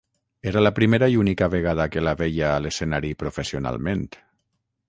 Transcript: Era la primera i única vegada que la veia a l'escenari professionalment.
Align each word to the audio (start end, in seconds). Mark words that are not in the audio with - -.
Era 0.51 0.63
la 0.63 0.71
primera 0.77 1.09
i 1.15 1.17
única 1.25 1.49
vegada 1.55 1.87
que 1.97 2.03
la 2.07 2.15
veia 2.23 2.49
a 2.55 2.59
l'escenari 2.67 3.15
professionalment. 3.23 4.07